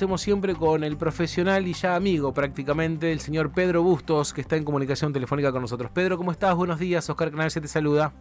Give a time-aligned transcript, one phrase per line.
[0.00, 4.54] Hacemos siempre con el profesional y ya amigo prácticamente, el señor Pedro Bustos, que está
[4.54, 5.90] en comunicación telefónica con nosotros.
[5.90, 6.54] Pedro, ¿cómo estás?
[6.54, 8.12] Buenos días, Oscar Canal se te saluda.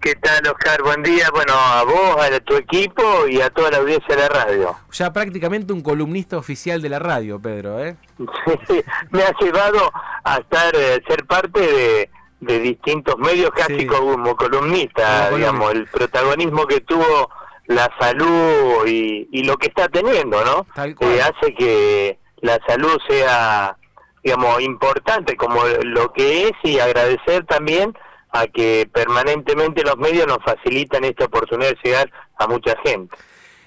[0.00, 0.82] ¿Qué tal, Oscar?
[0.82, 1.28] Buen día.
[1.32, 4.76] Bueno, a vos, a tu equipo y a toda la audiencia de la radio.
[4.90, 7.96] Ya prácticamente un columnista oficial de la radio, Pedro, ¿eh?
[9.12, 9.92] me ha llevado
[10.24, 12.10] a estar, eh, ser parte
[12.40, 17.30] de, distintos medios, casi como columnista, digamos, el protagonismo que tuvo
[17.66, 20.66] la salud y, lo que está teniendo, ¿no?
[20.84, 23.76] Eh, hace que la salud sea,
[24.22, 27.96] digamos, importante como lo que es y agradecer también
[28.30, 33.16] a que permanentemente los medios nos facilitan esta oportunidad de llegar a mucha gente.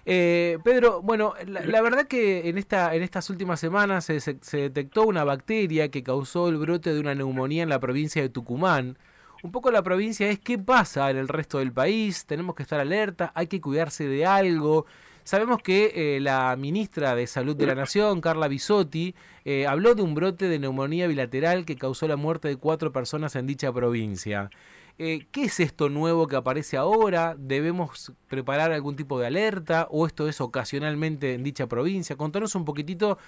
[0.10, 5.04] Eh, Pedro, bueno, la, verdad que en, esta, en estas últimas semanas se, se detectó
[5.04, 8.98] una bacteria que causó el brote de una neumonía en la provincia de Tucumán.
[9.44, 12.80] Un poco la provincia es qué pasa en el resto del país, tenemos que estar
[12.80, 14.86] alerta, hay que cuidarse de algo.
[15.24, 19.14] Sabemos que eh, la ministra de Salud de la Nación, Carla Bisotti,
[19.46, 23.36] eh, habló de un brote de neumonía bilateral que causó la muerte de cuatro personas
[23.36, 24.50] en dicha provincia.
[24.98, 27.36] Eh, ¿Qué es esto nuevo que aparece ahora?
[27.38, 32.16] ¿Debemos preparar algún tipo de alerta o esto es ocasionalmente en dicha provincia?
[32.16, 33.20] Contanos un poquitito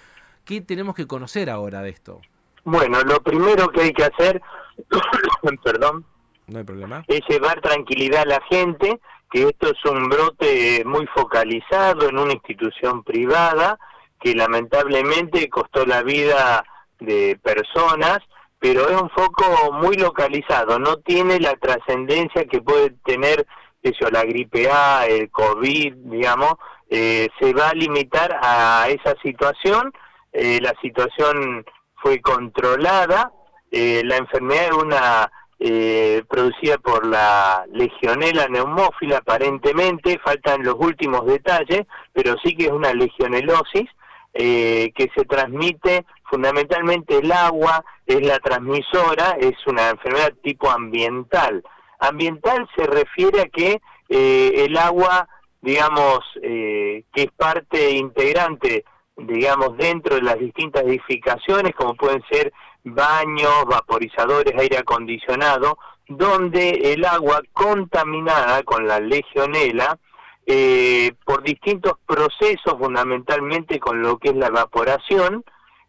[0.44, 2.20] qué tenemos que conocer ahora de esto.
[2.64, 4.40] Bueno, lo primero que hay que hacer,
[5.64, 6.04] perdón,
[6.46, 7.04] no hay problema.
[7.06, 12.32] es llevar tranquilidad a la gente, que esto es un brote muy focalizado en una
[12.32, 13.78] institución privada
[14.20, 16.64] que lamentablemente costó la vida
[16.98, 18.18] de personas,
[18.58, 23.46] pero es un foco muy localizado, no tiene la trascendencia que puede tener
[23.82, 26.54] eso, la gripe A, el COVID, digamos,
[26.90, 29.92] eh, se va a limitar a esa situación,
[30.32, 31.64] eh, la situación
[32.02, 33.32] fue controlada.
[33.70, 41.26] Eh, la enfermedad es una eh, producida por la legionela neumófila aparentemente, faltan los últimos
[41.26, 43.88] detalles, pero sí que es una legionelosis
[44.32, 51.62] eh, que se transmite fundamentalmente el agua, es la transmisora, es una enfermedad tipo ambiental.
[51.98, 55.28] Ambiental se refiere a que el agua,
[55.60, 58.84] digamos, que es parte integrante
[59.26, 62.52] digamos, dentro de las distintas edificaciones, como pueden ser
[62.84, 69.98] baños, vaporizadores, aire acondicionado, donde el agua contaminada con la legionela,
[70.46, 75.44] eh, por distintos procesos, fundamentalmente con lo que es la evaporación,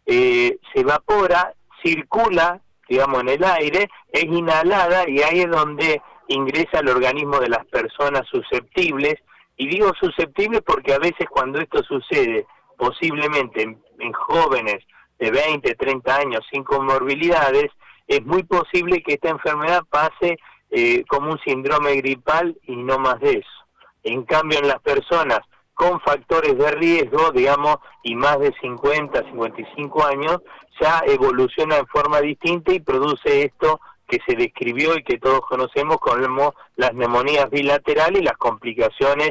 [0.06, 6.78] eh, se evapora, circula, digamos, en el aire, es inhalada y ahí es donde ingresa
[6.78, 9.14] al organismo de las personas susceptibles.
[9.56, 12.46] Y digo susceptibles porque a veces cuando esto sucede
[12.76, 14.84] posiblemente en, jóvenes
[15.18, 17.70] de 20, 30 años sin comorbilidades,
[18.08, 20.38] es muy posible que esta enfermedad pase
[20.70, 23.66] eh, como un síndrome gripal y no más de eso.
[24.02, 25.40] En cambio, en las personas
[25.74, 30.38] con factores de riesgo, digamos, y más de 50, 55 años,
[30.80, 35.96] ya evoluciona en forma distinta y produce esto que se describió y que todos conocemos
[35.98, 39.30] como las neumonías bilaterales y las complicaciones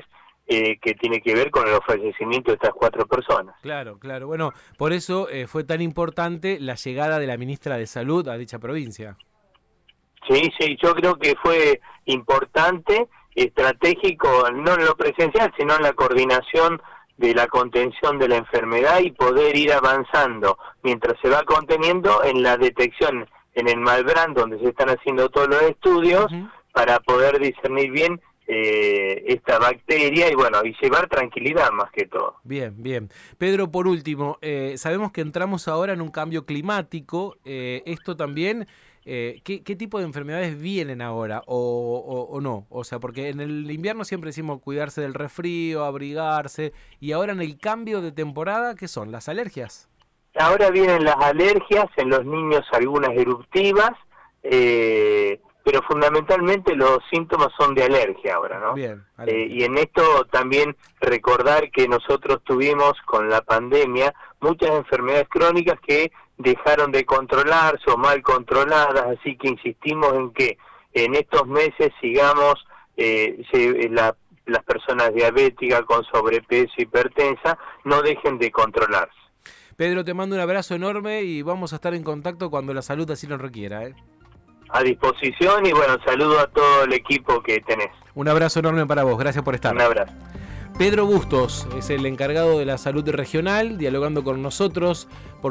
[0.53, 3.55] eh, que tiene que ver con el fallecimiento de estas cuatro personas.
[3.61, 4.27] Claro, claro.
[4.27, 8.37] Bueno, por eso eh, fue tan importante la llegada de la ministra de Salud a
[8.37, 9.15] dicha provincia.
[10.27, 15.93] Sí, sí, yo creo que fue importante, estratégico, no en lo presencial, sino en la
[15.93, 16.81] coordinación
[17.15, 22.43] de la contención de la enfermedad y poder ir avanzando mientras se va conteniendo en
[22.43, 23.25] la detección
[23.55, 26.27] en el Malbrán, donde se están haciendo todos los estudios,
[26.73, 28.19] para poder discernir bien
[28.53, 32.35] eh, esta bacteria y bueno, y llevar tranquilidad más que todo.
[32.43, 33.09] Bien, bien.
[33.37, 37.37] Pedro, por último, eh, sabemos que entramos ahora en un cambio climático.
[37.45, 38.67] Eh, esto también,
[39.05, 42.67] ¿qué, ¿qué, tipo de enfermedades vienen ahora o, o, no?
[42.69, 47.39] O sea, porque en el invierno siempre decimos cuidarse del resfrío, abrigarse, y ahora en
[47.39, 49.13] el cambio de temporada, ¿qué son?
[49.13, 49.87] ¿Las alergias?
[50.37, 53.91] Ahora vienen las alergias, en los niños algunas eruptivas.
[54.43, 58.73] Eh, pero fundamentalmente los síntomas son de alergia ahora, ¿no?
[58.73, 59.03] Bien.
[59.25, 65.79] Eh, y en esto también recordar que nosotros tuvimos con la pandemia muchas enfermedades crónicas
[65.85, 70.57] que dejaron de controlarse o mal controladas, así que insistimos en que
[70.93, 72.55] en estos meses sigamos
[72.97, 73.39] eh,
[73.91, 79.15] las personas diabéticas con sobrepeso, hipertensa, no dejen de controlarse.
[79.77, 83.09] Pedro, te mando un abrazo enorme y vamos a estar en contacto cuando la salud
[83.09, 83.85] así lo requiera.
[83.85, 83.95] ¿eh?
[84.73, 87.89] A disposición y bueno, saludo a todo el equipo que tenés.
[88.13, 89.73] Un abrazo enorme para vos, gracias por estar.
[89.73, 90.13] Un abrazo.
[90.77, 95.07] Pedro Bustos es el encargado de la salud regional, dialogando con nosotros.
[95.41, 95.49] Por